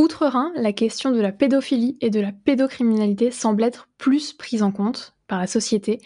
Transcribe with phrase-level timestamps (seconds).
[0.00, 4.72] Outre-Rhin, la question de la pédophilie et de la pédocriminalité semble être plus prise en
[4.72, 5.98] compte par la société,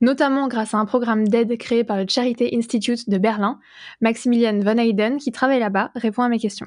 [0.00, 3.60] notamment grâce à un programme d'aide créé par le Charity Institute de Berlin.
[4.00, 6.66] Maximilian Van Eyden, qui travaille là-bas, répond à mes questions.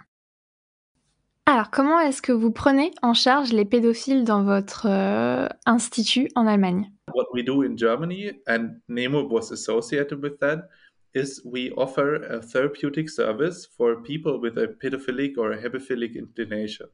[1.47, 6.45] Alors, comment est-ce que vous prenez en charge les pédophiles dans votre euh, institut en
[6.45, 6.91] Allemagne?
[7.15, 10.69] What we do in Germany, and was associated with that,
[11.15, 16.87] is we offer a therapeutic service for people with a pedophilic or a hebephilic inclination.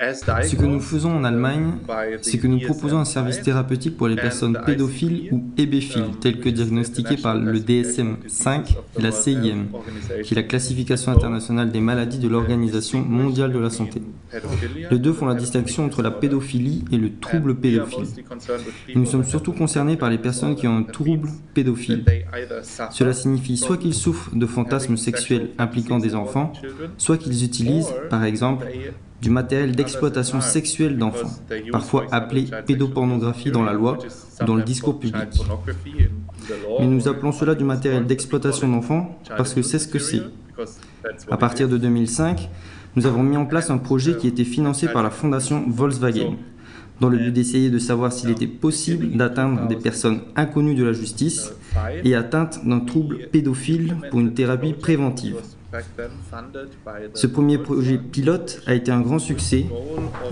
[0.00, 1.74] Ce que nous faisons en Allemagne,
[2.22, 6.48] c'est que nous proposons un service thérapeutique pour les personnes pédophiles ou hébéphiles, telles que
[6.48, 9.66] diagnostiquées par le DSM-5 et la CIM,
[10.24, 14.00] qui est la classification internationale des maladies de l'Organisation mondiale de la santé.
[14.90, 18.06] Les deux font la distinction entre la pédophilie et le trouble pédophile.
[18.94, 22.04] Nous sommes surtout concernés par les personnes qui ont un trouble pédophile.
[22.90, 26.54] Cela signifie soit qu'ils souffrent de fantasmes sexuels impliquant des enfants,
[26.96, 28.66] soit qu'ils utilisent, par exemple,
[29.20, 31.30] du matériel d'exploitation sexuelle d'enfants,
[31.70, 33.98] parfois appelé pédopornographie dans la loi
[34.40, 35.28] ou dans le discours public.
[36.78, 40.22] Mais nous appelons cela du matériel d'exploitation d'enfants parce que c'est ce que c'est.
[41.30, 42.48] À partir de 2005,
[42.96, 46.36] nous avons mis en place un projet qui était financé par la fondation Volkswagen,
[47.00, 50.92] dans le but d'essayer de savoir s'il était possible d'atteindre des personnes inconnues de la
[50.92, 51.52] justice
[52.04, 55.36] et atteintes d'un trouble pédophile pour une thérapie préventive.
[57.14, 59.66] Ce premier projet pilote a été un grand succès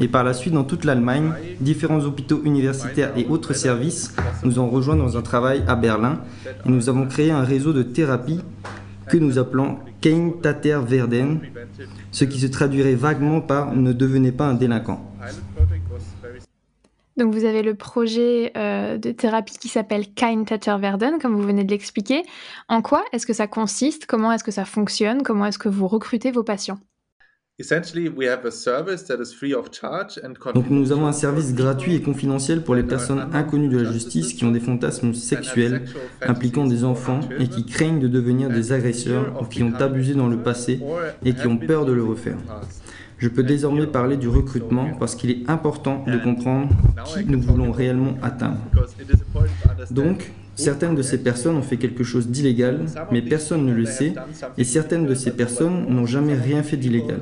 [0.00, 4.68] et par la suite dans toute l'Allemagne, différents hôpitaux universitaires et autres services nous ont
[4.68, 6.20] rejoints dans un travail à Berlin
[6.66, 8.40] et nous avons créé un réseau de thérapie
[9.08, 11.40] que nous appelons Kein Tater Werden,
[12.12, 15.04] ce qui se traduirait vaguement par ne devenez pas un délinquant.
[17.18, 20.48] Donc vous avez le projet euh, de thérapie qui s'appelle Kind
[20.80, 22.22] Verden, comme vous venez de l'expliquer.
[22.68, 24.06] En quoi est-ce que ça consiste?
[24.06, 25.24] Comment est-ce que ça fonctionne?
[25.24, 26.78] Comment est-ce que vous recrutez vos patients?
[30.54, 34.32] Donc nous avons un service gratuit et confidentiel pour les personnes inconnues de la justice
[34.32, 35.86] qui ont des fantasmes sexuels
[36.22, 40.28] impliquant des enfants et qui craignent de devenir des agresseurs ou qui ont abusé dans
[40.28, 40.80] le passé
[41.24, 42.36] et qui ont peur de le refaire.
[43.18, 46.68] Je peux désormais parler du recrutement parce qu'il est important de comprendre
[47.04, 48.58] qui nous voulons réellement atteindre.
[49.90, 54.14] Donc, certaines de ces personnes ont fait quelque chose d'illégal, mais personne ne le sait,
[54.56, 57.20] et certaines de ces personnes n'ont jamais rien fait d'illégal.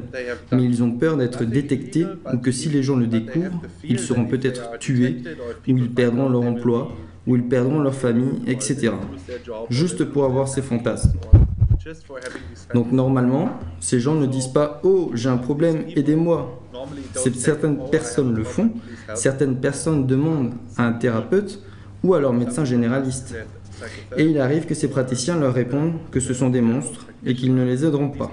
[0.53, 4.27] Mais ils ont peur d'être détectés ou que si les gens le découvrent, ils seront
[4.27, 5.23] peut-être tués,
[5.67, 6.93] ou ils perdront leur emploi,
[7.27, 8.93] ou ils perdront leur famille, etc.
[9.71, 11.13] Juste pour avoir ces fantasmes.
[12.75, 16.61] Donc normalement, ces gens ne disent pas⁇ Oh, j'ai un problème, aidez-moi⁇
[17.35, 18.71] Certaines personnes le font,
[19.15, 21.61] certaines personnes demandent à un thérapeute
[22.03, 23.37] ou à leur médecin généraliste.
[24.17, 27.55] Et il arrive que ces praticiens leur répondent que ce sont des monstres et qu'ils
[27.55, 28.33] ne les aideront pas.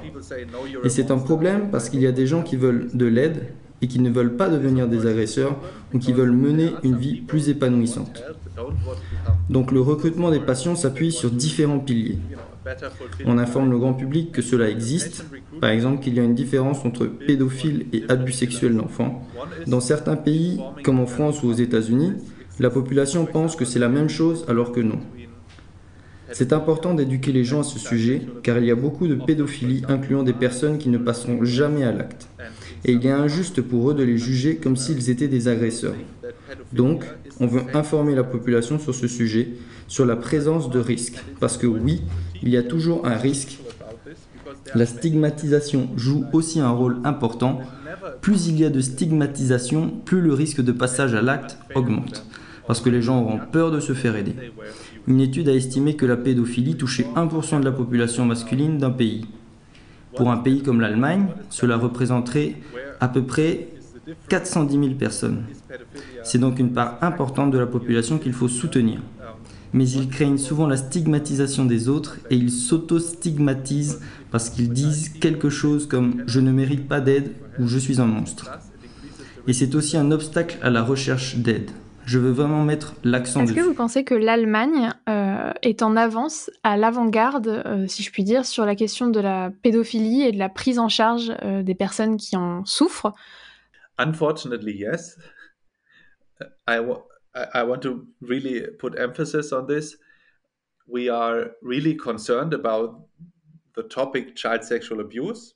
[0.84, 3.48] Et c'est un problème parce qu'il y a des gens qui veulent de l'aide
[3.82, 5.58] et qui ne veulent pas devenir des agresseurs
[5.94, 8.24] ou qui veulent mener une vie plus épanouissante.
[9.50, 12.18] Donc le recrutement des patients s'appuie sur différents piliers.
[13.26, 15.26] On informe le grand public que cela existe,
[15.60, 19.28] par exemple qu'il y a une différence entre pédophile et abus sexuel d'enfants.
[19.68, 22.14] Dans certains pays, comme en France ou aux États-Unis,
[22.60, 25.00] la population pense que c'est la même chose alors que non.
[26.32, 29.84] C'est important d'éduquer les gens à ce sujet car il y a beaucoup de pédophilie
[29.88, 32.28] incluant des personnes qui ne passeront jamais à l'acte.
[32.86, 35.96] Et il est injuste pour eux de les juger comme s'ils étaient des agresseurs.
[36.72, 37.04] Donc,
[37.40, 39.50] on veut informer la population sur ce sujet,
[39.88, 41.24] sur la présence de risques.
[41.40, 42.02] Parce que oui,
[42.44, 43.58] il y a toujours un risque.
[44.76, 47.62] La stigmatisation joue aussi un rôle important.
[48.22, 52.26] Plus il y a de stigmatisation, plus le risque de passage à l'acte augmente.
[52.68, 54.36] Parce que les gens auront peur de se faire aider.
[55.08, 59.26] Une étude a estimé que la pédophilie touchait 1% de la population masculine d'un pays.
[60.16, 62.56] Pour un pays comme l'Allemagne, cela représenterait
[63.00, 63.68] à peu près
[64.28, 65.44] 410 000 personnes.
[66.24, 69.00] C'est donc une part importante de la population qu'il faut soutenir.
[69.74, 74.00] Mais ils craignent souvent la stigmatisation des autres et ils s'auto-stigmatisent
[74.32, 78.06] parce qu'ils disent quelque chose comme⁇ je ne mérite pas d'aide⁇ ou⁇ je suis un
[78.06, 78.46] monstre⁇
[79.48, 81.72] Et c'est aussi un obstacle à la recherche d'aide.
[82.06, 86.52] Je veux vraiment mettre l'accent Est-ce que vous pensez que l'Allemagne euh, est en avance,
[86.64, 90.38] à l'avant-garde, euh, si je puis dire, sur la question de la pédophilie et de
[90.38, 93.14] la prise en charge euh, des personnes qui en souffrent?
[93.98, 95.18] Unfortunately, yes.
[96.68, 96.80] I,
[97.36, 99.96] I want to really put emphasis on this.
[100.88, 103.08] We are really concerned about
[103.76, 105.56] the topic child sexual abuse.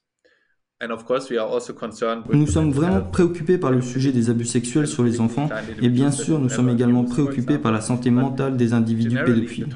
[2.33, 5.49] Nous sommes vraiment préoccupés par le sujet des abus sexuels sur les enfants
[5.81, 9.69] et bien sûr nous sommes également préoccupés par la santé mentale des individus pédophiles.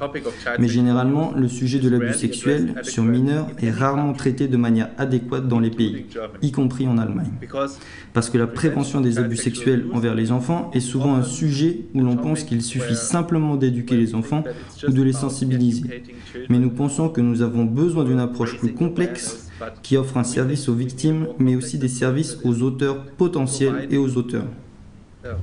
[0.60, 5.48] Mais généralement le sujet de l'abus sexuel sur mineurs est rarement traité de manière adéquate
[5.48, 6.06] dans les pays,
[6.40, 7.32] y compris en Allemagne.
[8.12, 12.00] Parce que la prévention des abus sexuels envers les enfants est souvent un sujet où
[12.00, 14.44] l'on pense qu'il suffit simplement d'éduquer les enfants
[14.86, 16.04] ou de les sensibiliser.
[16.48, 19.48] Mais nous pensons que nous avons besoin d'une approche plus complexe
[19.82, 24.16] qui offre un service aux victimes, mais aussi des services aux auteurs potentiels et aux
[24.16, 24.46] auteurs.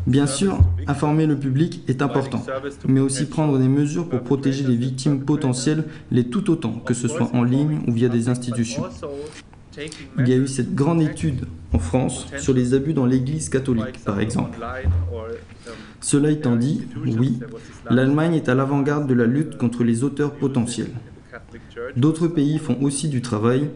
[0.06, 2.44] Bien sûr, informer le public est important,
[2.88, 7.08] mais aussi prendre des mesures pour protéger les victimes potentielles les tout autant, que ce
[7.08, 8.84] soit en ligne ou via des institutions.
[10.18, 14.04] Il y a eu cette grande étude en France sur les abus dans l'Église catholique,
[14.04, 14.60] par exemple.
[16.02, 17.40] Cela étant dit, oui,
[17.90, 20.92] l'Allemagne est à l'avant-garde de la lutte contre les auteurs potentiels.
[21.96, 23.70] D'autres pays font aussi du travail,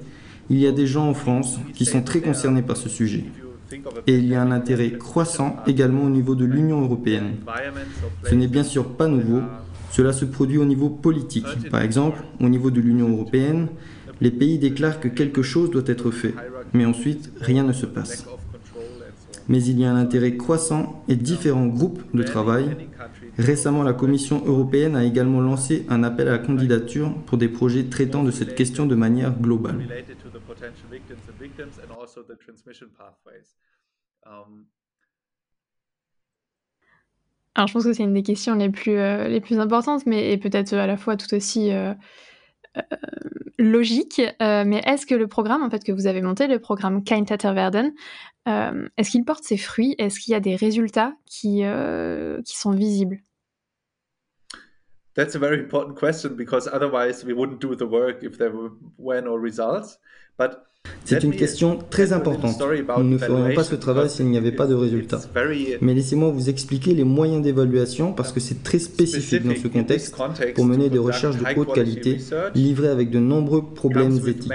[0.54, 3.26] il y a des gens en France qui sont très concernés par ce sujet.
[4.06, 7.38] Et il y a un intérêt croissant également au niveau de l'Union européenne.
[8.30, 9.42] Ce n'est bien sûr pas nouveau,
[9.92, 11.70] cela se produit au niveau politique.
[11.72, 13.70] Par exemple, au niveau de l'Union européenne,
[14.22, 16.36] les pays déclarent que quelque chose doit être fait,
[16.72, 18.28] mais ensuite rien ne se passe.
[19.50, 22.78] Mais il y a un intérêt croissant et différents groupes de travail
[23.38, 27.86] Récemment, la Commission européenne a également lancé un appel à la candidature pour des projets
[27.86, 29.82] traitant de cette question de manière globale.
[37.56, 40.38] Alors je pense que c'est une des questions les plus, euh, les plus importantes, mais
[40.38, 41.94] peut-être à la fois tout aussi euh,
[42.78, 42.82] euh,
[43.60, 44.22] logique.
[44.40, 47.94] mais est-ce que le programme en fait que vous avez monté, le programme Kein Werden,
[48.46, 49.96] est-ce qu'il porte ses fruits?
[50.00, 51.64] Est-ce qu'il y a des résultats qui,
[52.46, 53.22] qui sont visibles?
[55.16, 58.52] That's a very important question because otherwise we wouldn't do the work if there
[58.98, 60.00] were no results.
[60.40, 60.64] But
[61.06, 62.62] c'est une question très importante.
[62.98, 65.22] Nous ne ferions pas ce travail s'il n'y avait pas de résultats.
[65.82, 70.16] Mais laissez-moi vous expliquer les moyens d'évaluation parce que c'est très spécifique dans ce contexte
[70.56, 72.18] pour mener des recherches de haute qualité
[72.56, 74.52] livrées avec de nombreux problèmes éthiques.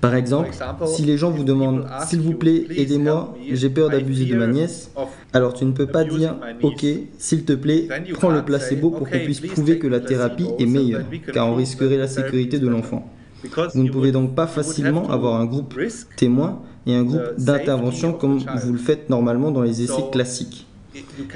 [0.00, 0.50] Par exemple,
[0.86, 4.92] si les gens vous demandent S'il vous plaît, aidez-moi, j'ai peur d'abuser de ma nièce,
[5.32, 6.86] alors tu ne peux pas dire Ok,
[7.18, 11.04] s'il te plaît, prends le placebo pour qu'on puisse prouver que la thérapie est meilleure,
[11.32, 13.10] car on risquerait la sécurité de l'enfant.
[13.74, 15.74] Vous ne pouvez donc pas facilement avoir un groupe
[16.16, 20.66] témoin et un groupe d'intervention comme vous le faites normalement dans les essais classiques.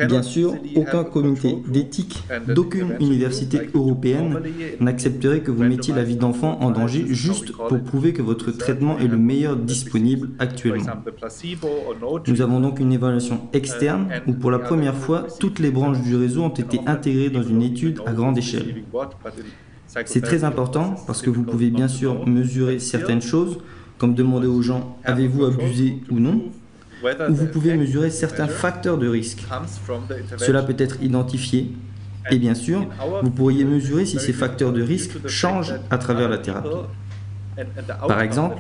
[0.09, 4.41] Bien sûr, aucun comité d'éthique d'aucune université européenne
[4.81, 8.99] n'accepterait que vous mettiez la vie d'enfant en danger juste pour prouver que votre traitement
[8.99, 11.03] est le meilleur disponible actuellement.
[12.27, 16.17] Nous avons donc une évaluation externe où pour la première fois, toutes les branches du
[16.17, 18.83] réseau ont été intégrées dans une étude à grande échelle.
[20.07, 23.59] C'est très important parce que vous pouvez bien sûr mesurer certaines choses,
[23.99, 26.43] comme demander aux gens avez-vous abusé ou non,
[27.05, 29.45] où vous pouvez mesurer certains facteurs de risque.
[30.39, 31.73] Cela peut être identifié
[32.31, 32.87] et bien sûr,
[33.23, 36.69] vous pourriez mesurer si ces facteurs de risque changent à travers la thérapie.
[38.09, 38.57] Par exemple,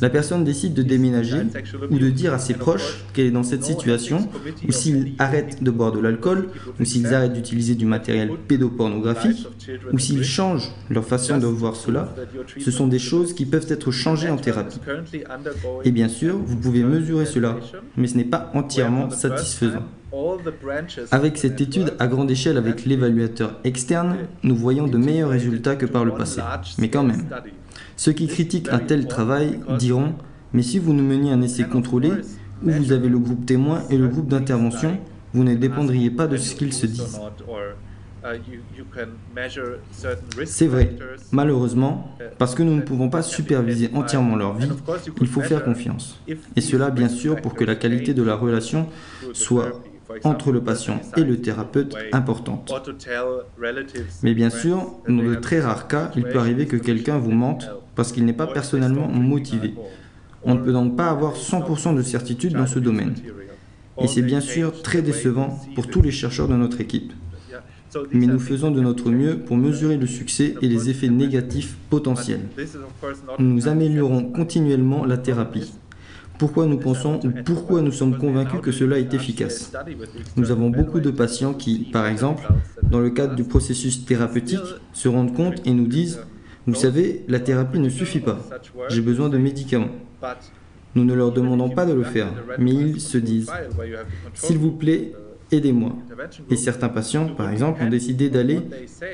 [0.00, 1.42] la personne décide de déménager
[1.90, 4.28] ou de dire à ses proches qu'elle est dans cette situation,
[4.66, 6.48] ou s'ils arrêtent de boire de l'alcool,
[6.78, 9.46] ou s'ils arrêtent d'utiliser du matériel pédopornographique,
[9.92, 12.14] ou s'ils changent leur façon de voir cela,
[12.58, 14.80] ce sont des choses qui peuvent être changées en thérapie.
[15.84, 17.56] Et bien sûr, vous pouvez mesurer cela,
[17.96, 19.84] mais ce n'est pas entièrement satisfaisant.
[21.10, 25.84] Avec cette étude à grande échelle avec l'évaluateur externe, nous voyons de meilleurs résultats que
[25.84, 26.40] par le passé.
[26.78, 27.26] Mais quand même,
[27.96, 30.14] ceux qui critiquent un tel travail diront
[30.52, 32.10] Mais si vous nous meniez un essai contrôlé,
[32.62, 34.98] où vous avez le groupe témoin et le groupe d'intervention,
[35.34, 37.20] vous ne dépendriez pas de ce qu'ils se disent.
[40.44, 40.96] C'est vrai,
[41.30, 44.68] malheureusement, parce que nous ne pouvons pas superviser entièrement leur vie,
[45.20, 46.20] il faut faire confiance.
[46.56, 48.88] Et cela, bien sûr, pour que la qualité de la relation
[49.32, 49.80] soit
[50.24, 52.72] entre le patient et le thérapeute importante.
[54.22, 57.68] Mais bien sûr, dans de très rares cas, il peut arriver que quelqu'un vous mente
[57.94, 59.74] parce qu'il n'est pas personnellement motivé.
[60.44, 63.14] On ne peut donc pas avoir 100% de certitude dans ce domaine.
[64.00, 67.12] Et c'est bien sûr très décevant pour tous les chercheurs de notre équipe.
[68.12, 72.42] Mais nous faisons de notre mieux pour mesurer le succès et les effets négatifs potentiels.
[73.38, 75.72] Nous améliorons continuellement la thérapie
[76.38, 79.72] pourquoi nous pensons ou pourquoi nous sommes convaincus que cela est efficace.
[80.36, 82.42] Nous avons beaucoup de patients qui, par exemple,
[82.82, 84.60] dans le cadre du processus thérapeutique,
[84.92, 86.20] se rendent compte et nous disent,
[86.66, 88.38] vous savez, la thérapie ne suffit pas,
[88.88, 89.90] j'ai besoin de médicaments.
[90.94, 93.50] Nous ne leur demandons pas de le faire, mais ils se disent,
[94.34, 95.12] s'il vous plaît,
[95.52, 95.92] aidez-moi.
[96.50, 98.60] Et certains patients, par exemple, ont décidé d'aller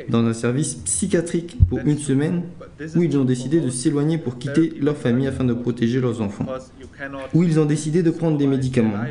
[0.09, 2.43] dans un service psychiatrique pour une semaine,
[2.97, 6.47] où ils ont décidé de s'éloigner pour quitter leur famille afin de protéger leurs enfants,
[7.35, 9.05] où ils ont décidé de prendre des médicaments.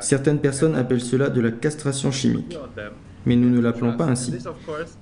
[0.00, 2.56] Certaines personnes appellent cela de la castration chimique
[3.26, 4.32] mais nous ne l'appelons pas ainsi.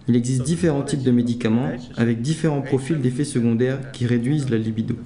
[0.08, 4.96] Il existe différents types de médicaments avec différents profils d'effets secondaires qui réduisent la libido.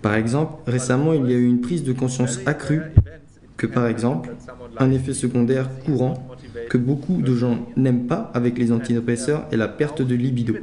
[0.00, 2.80] Par exemple, récemment, il y a eu une prise de conscience accrue
[3.56, 4.30] que, par exemple,
[4.78, 6.28] un effet secondaire courant
[6.68, 10.54] que beaucoup de gens n'aiment pas avec les antidépresseurs est la perte de libido.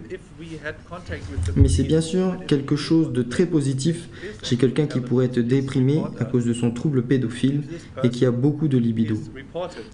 [1.55, 4.09] Mais c'est bien sûr quelque chose de très positif
[4.43, 7.63] chez quelqu'un qui pourrait être déprimé à cause de son trouble pédophile
[8.03, 9.15] et qui a beaucoup de libido.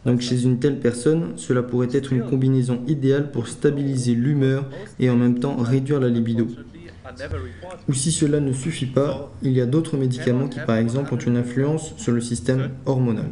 [0.06, 5.10] Donc chez une telle personne, cela pourrait être une combinaison idéale pour stabiliser l'humeur et
[5.10, 6.48] en même temps réduire la libido.
[7.88, 11.18] Ou si cela ne suffit pas, il y a d'autres médicaments qui par exemple ont
[11.18, 13.30] une influence sur le système hormonal.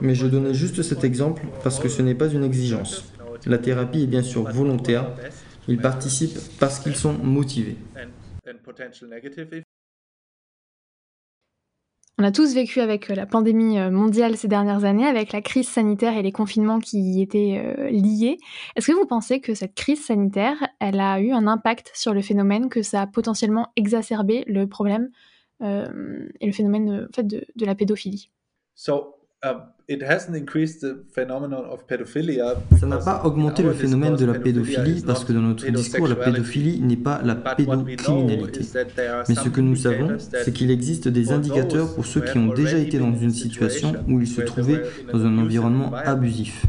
[0.00, 3.12] Mais je donnais juste cet exemple parce que ce n'est pas une exigence.
[3.46, 5.06] La thérapie est bien sûr volontaire
[5.68, 7.76] ils participent parce qu'ils sont motivés.
[12.18, 15.42] On a tous vécu avec euh, la pandémie euh, mondiale ces dernières années, avec la
[15.42, 18.38] crise sanitaire et les confinements qui y étaient euh, liés.
[18.74, 22.22] Est-ce que vous pensez que cette crise sanitaire, elle a eu un impact sur le
[22.22, 25.10] phénomène, que ça a potentiellement exacerbé le problème
[25.62, 28.28] et le phénomène fait, de, de la pédophilie?
[29.46, 29.62] Um,
[32.78, 36.16] Ça n'a pas augmenté le phénomène de la pédophilie parce que dans notre discours, la
[36.16, 38.60] pédophilie n'est pas la pédocriminalité.
[39.28, 42.78] Mais ce que nous savons, c'est qu'il existe des indicateurs pour ceux qui ont déjà
[42.78, 46.66] été dans une situation où ils se trouvaient dans un environnement abusif.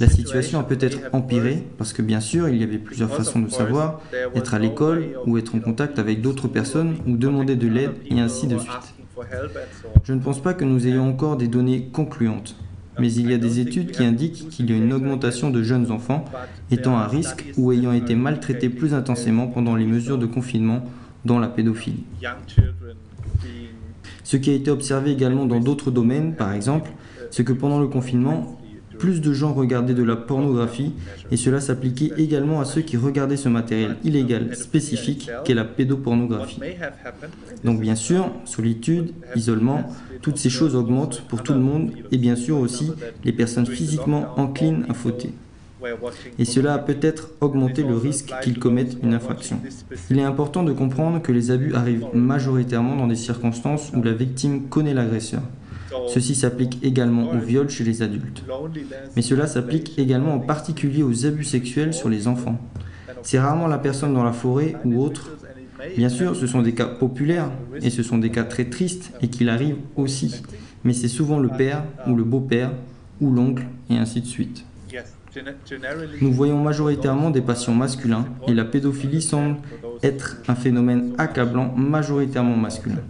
[0.00, 3.48] La situation a peut-être empiré parce que bien sûr, il y avait plusieurs façons de
[3.48, 4.02] savoir,
[4.34, 8.20] être à l'école ou être en contact avec d'autres personnes ou demander de l'aide et
[8.20, 8.94] ainsi de suite.
[10.04, 12.56] Je ne pense pas que nous ayons encore des données concluantes,
[12.98, 15.90] mais il y a des études qui indiquent qu'il y a une augmentation de jeunes
[15.90, 16.24] enfants
[16.70, 20.84] étant à risque ou ayant été maltraités plus intensément pendant les mesures de confinement,
[21.24, 22.04] dans la pédophilie.
[24.24, 26.90] Ce qui a été observé également dans d'autres domaines, par exemple,
[27.30, 28.58] c'est que pendant le confinement,
[28.98, 30.92] plus de gens regardaient de la pornographie
[31.30, 36.60] et cela s'appliquait également à ceux qui regardaient ce matériel illégal spécifique qu'est la pédopornographie.
[37.64, 39.88] Donc bien sûr, solitude, isolement,
[40.22, 42.92] toutes ces choses augmentent pour tout le monde et bien sûr aussi
[43.24, 45.32] les personnes physiquement enclines à fauter.
[46.38, 49.60] Et cela a peut-être augmenté le risque qu'ils commettent une infraction.
[50.10, 54.12] Il est important de comprendre que les abus arrivent majoritairement dans des circonstances où la
[54.12, 55.42] victime connaît l'agresseur.
[56.08, 58.44] Ceci s'applique également au viol chez les adultes.
[59.16, 62.58] Mais cela s'applique également en particulier aux abus sexuels sur les enfants.
[63.22, 65.30] C'est rarement la personne dans la forêt ou autre.
[65.96, 67.50] Bien sûr, ce sont des cas populaires
[67.82, 70.42] et ce sont des cas très tristes et qu'il arrive aussi.
[70.84, 72.72] Mais c'est souvent le père ou le beau-père
[73.20, 74.64] ou l'oncle et ainsi de suite.
[76.20, 79.56] Nous voyons majoritairement des patients masculins et la pédophilie semble
[80.02, 83.02] être un phénomène accablant majoritairement masculin.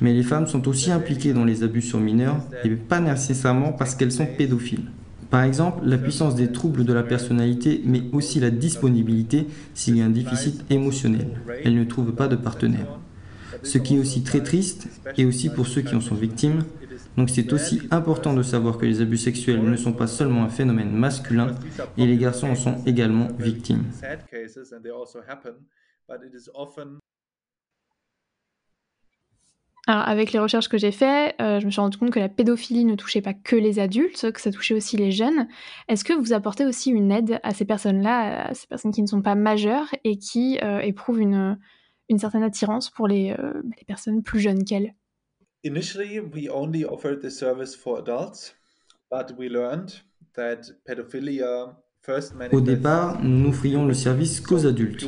[0.00, 3.94] Mais les femmes sont aussi impliquées dans les abus sur mineurs et pas nécessairement parce
[3.94, 4.90] qu'elles sont pédophiles.
[5.30, 10.02] Par exemple, la puissance des troubles de la personnalité, mais aussi la disponibilité s'il y
[10.02, 11.28] a un déficit émotionnel.
[11.64, 12.86] Elles ne trouvent pas de partenaire.
[13.62, 16.62] Ce qui est aussi très triste, et aussi pour ceux qui en sont victimes.
[17.16, 20.48] Donc c'est aussi important de savoir que les abus sexuels ne sont pas seulement un
[20.48, 21.54] phénomène masculin,
[21.96, 23.84] et les garçons en sont également victimes.
[29.88, 32.28] Alors, avec les recherches que j'ai faites, euh, je me suis rendu compte que la
[32.28, 35.46] pédophilie ne touchait pas que les adultes, que ça touchait aussi les jeunes.
[35.88, 39.06] Est-ce que vous apportez aussi une aide à ces personnes-là, à ces personnes qui ne
[39.06, 41.56] sont pas majeures et qui euh, éprouvent une,
[42.08, 44.94] une, certaine attirance pour les, euh, les personnes plus jeunes qu'elles?
[45.62, 48.56] Initially, we only offered this service for adults,
[49.10, 50.02] but we learned
[50.34, 51.76] that pedophilia
[52.52, 55.04] au départ, nous n'offrions le service qu'aux adultes,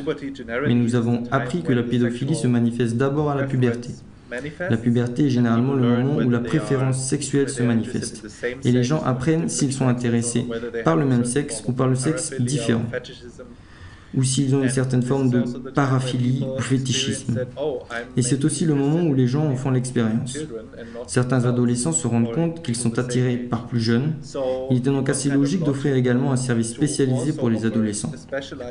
[0.67, 3.89] mais nous avons appris que la pédophilie se manifeste d'abord à la puberté.
[4.69, 8.25] La puberté est généralement le moment où la préférence sexuelle se manifeste,
[8.63, 10.45] et les gens apprennent s'ils sont intéressés
[10.83, 12.85] par le même sexe ou par le sexe différent
[14.15, 17.39] ou s'ils ont une certaine forme de paraphilie ou fétichisme.
[18.17, 20.37] Et c'est aussi le moment où les gens en font l'expérience.
[21.07, 24.13] Certains adolescents se rendent compte qu'ils sont attirés par plus jeunes.
[24.71, 28.11] Il était donc assez logique d'offrir également un service spécialisé pour les adolescents.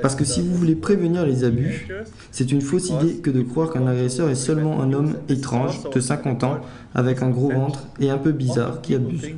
[0.03, 1.89] Parce que si vous voulez prévenir les abus,
[2.31, 6.01] c'est une fausse idée que de croire qu'un agresseur est seulement un homme étrange de
[6.01, 6.61] 50 ans
[6.95, 9.31] avec un gros ventre et un peu bizarre qui abuse.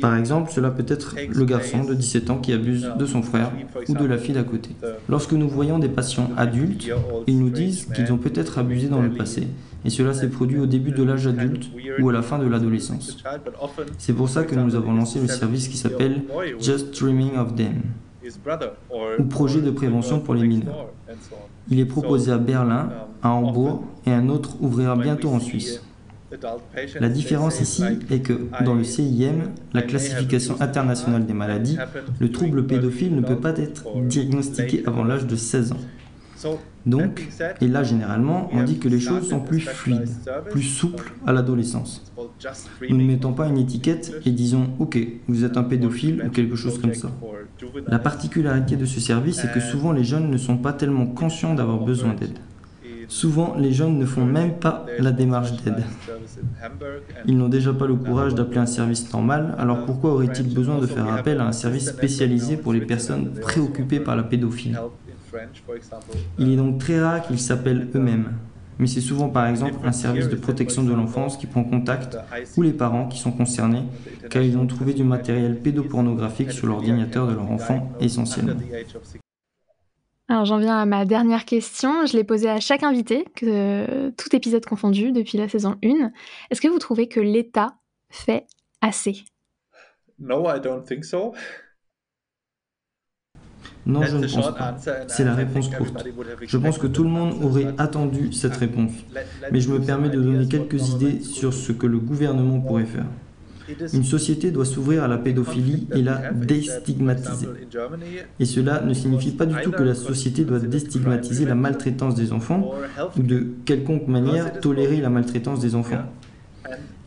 [0.00, 3.52] Par exemple, cela peut être le garçon de 17 ans qui abuse de son frère
[3.88, 4.70] ou de la fille d'à côté.
[5.08, 6.88] Lorsque nous voyons des patients adultes,
[7.26, 9.48] ils nous disent qu'ils ont peut-être abusé dans le passé
[9.84, 13.22] et cela s'est produit au début de l'âge adulte ou à la fin de l'adolescence.
[13.98, 16.22] C'est pour ça que nous avons lancé le service qui s'appelle
[16.60, 17.82] Just Dreaming of Them,
[19.18, 20.88] ou projet de prévention pour les mineurs.
[21.70, 22.90] Il est proposé à Berlin,
[23.22, 25.82] à Hambourg et un autre ouvrira bientôt en Suisse.
[27.00, 31.78] La différence ici est que dans le CIM, la classification internationale des maladies,
[32.20, 35.80] le trouble pédophile ne peut pas être diagnostiqué avant l'âge de 16 ans.
[36.86, 37.26] Donc,
[37.60, 40.10] et là généralement, on dit que les choses sont plus fluides,
[40.50, 42.12] plus souples à l'adolescence.
[42.88, 46.56] Nous ne mettons pas une étiquette et disons OK, vous êtes un pédophile ou quelque
[46.56, 47.10] chose comme ça.
[47.86, 51.54] La particularité de ce service est que souvent les jeunes ne sont pas tellement conscients
[51.54, 52.38] d'avoir besoin d'aide.
[53.08, 55.84] Souvent, les jeunes ne font même pas la démarche d'aide.
[57.26, 60.86] Ils n'ont déjà pas le courage d'appeler un service normal, alors pourquoi auraient-ils besoin de
[60.86, 64.76] faire appel à un service spécialisé pour les personnes préoccupées par la pédophilie?
[66.38, 68.28] Il est donc très rare qu'ils s'appellent eux-mêmes.
[68.78, 72.18] Mais c'est souvent par exemple un service de protection de l'enfance qui prend contact
[72.56, 73.84] ou les parents qui sont concernés
[74.30, 78.54] car ils ont trouvé du matériel pédopornographique sur l'ordinateur de leur enfant essentiellement.
[80.28, 82.06] Alors j'en viens à ma dernière question.
[82.06, 86.10] Je l'ai posée à chaque invité, que, tout épisode confondu depuis la saison 1.
[86.50, 87.74] Est-ce que vous trouvez que l'État
[88.08, 88.46] fait
[88.80, 89.24] assez?
[90.18, 91.34] No, I don't think so.
[93.86, 94.76] Non, je ne pense pas.
[95.08, 96.06] C'est la réponse courte.
[96.46, 98.92] Je pense que tout le monde aurait attendu cette réponse.
[99.52, 103.06] Mais je me permets de donner quelques idées sur ce que le gouvernement pourrait faire.
[103.92, 107.48] Une société doit s'ouvrir à la pédophilie et la déstigmatiser.
[108.38, 112.32] Et cela ne signifie pas du tout que la société doit déstigmatiser la maltraitance des
[112.32, 112.72] enfants
[113.16, 116.04] ou de quelconque manière tolérer la maltraitance des enfants.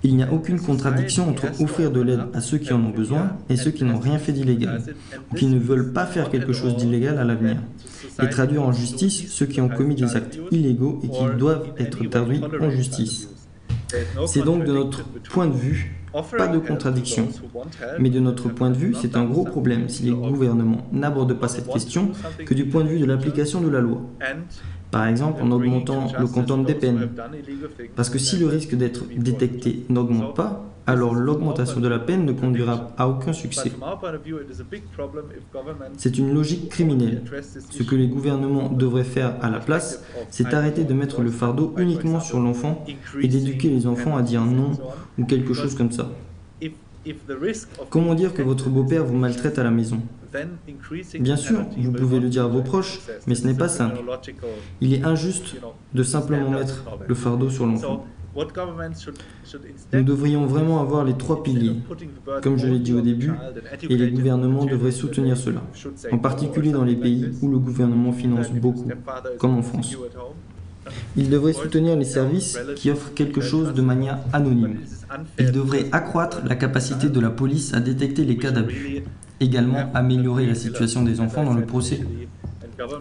[0.04, 3.36] Il n'y a aucune contradiction entre offrir de l'aide à ceux qui en ont besoin
[3.50, 4.82] et ceux qui n'ont rien fait d'illégal,
[5.32, 7.58] ou qui ne veulent pas faire quelque chose d'illégal à l'avenir,
[8.22, 12.08] et traduire en justice ceux qui ont commis des actes illégaux et qui doivent être
[12.10, 13.28] traduits en justice.
[14.26, 15.98] C'est donc de notre point de vue
[16.38, 17.28] pas de contradiction.
[18.00, 21.48] Mais de notre point de vue, c'est un gros problème si les gouvernements n'abordent pas
[21.48, 22.12] cette question
[22.46, 24.02] que du point de vue de l'application de la loi.
[24.92, 27.10] Par exemple, en augmentant le quantum des peines.
[27.96, 32.32] Parce que si le risque d'être détecté n'augmente pas, alors l'augmentation de la peine ne
[32.32, 33.72] conduira à aucun succès.
[35.98, 37.24] C'est une logique criminelle.
[37.70, 41.76] Ce que les gouvernements devraient faire à la place, c'est arrêter de mettre le fardeau
[41.78, 42.86] uniquement sur l'enfant
[43.22, 44.72] et d'éduquer les enfants à dire non
[45.20, 46.10] ou quelque chose comme ça.
[47.90, 50.02] Comment dire que votre beau-père vous maltraite à la maison?
[51.20, 54.00] Bien sûr, vous pouvez le dire à vos proches, mais ce n'est pas simple.
[54.82, 55.56] Il est injuste
[55.94, 58.06] de simplement mettre le fardeau sur l'enfant.
[59.94, 61.78] Nous devrions vraiment avoir les trois piliers,
[62.42, 63.32] comme je l'ai dit au début,
[63.90, 65.64] et les gouvernements devraient soutenir cela,
[66.12, 68.90] en particulier dans les pays où le gouvernement finance beaucoup,
[69.40, 69.96] comme en France.
[71.16, 74.78] Ils devraient soutenir les services qui offrent quelque chose de manière anonyme.
[75.40, 79.04] Ils devraient accroître la capacité de la police à détecter les cas d'abus.
[79.40, 82.00] Également améliorer la situation des enfants dans le procès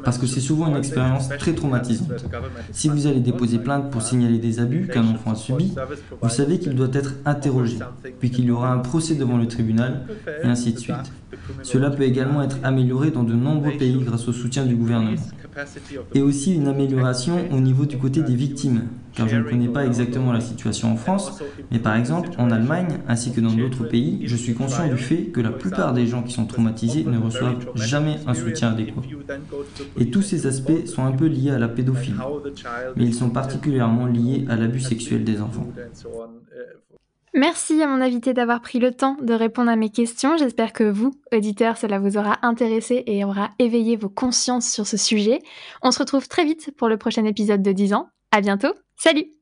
[0.05, 2.13] parce que c'est souvent une expérience très traumatisante.
[2.73, 5.73] Si vous allez déposer plainte pour signaler des abus qu'un enfant a subis,
[6.21, 7.79] vous savez qu'il doit être interrogé,
[8.21, 10.07] puis qu'il y aura un procès devant le tribunal,
[10.43, 10.97] et ainsi de suite.
[11.63, 15.21] Cela peut également être amélioré dans de nombreux pays grâce au soutien du gouvernement.
[16.15, 18.83] Et aussi une amélioration au niveau du côté des victimes,
[19.15, 22.99] car je ne connais pas exactement la situation en France, mais par exemple en Allemagne
[23.09, 26.23] ainsi que dans d'autres pays, je suis conscient du fait que la plupart des gens
[26.23, 29.03] qui sont traumatisés ne reçoivent jamais un soutien adéquat.
[29.99, 32.17] Et tous ces aspects sont un peu liés à la pédophilie,
[32.97, 35.69] mais ils sont particulièrement liés à l'abus sexuel des enfants.
[37.37, 40.39] Merci à mon invité d'avoir pris le temps de répondre à mes questions.
[40.39, 44.97] J'espère que vous, auditeurs, cela vous aura intéressé et aura éveillé vos consciences sur ce
[44.97, 45.41] sujet.
[45.83, 48.09] On se retrouve très vite pour le prochain épisode de 10 ans.
[48.31, 48.73] À bientôt.
[48.97, 49.36] Salut!